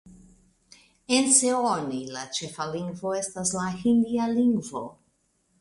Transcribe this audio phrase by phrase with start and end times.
[1.17, 4.87] En Seoni la ĉefa lingvo estas la hindia lingvo.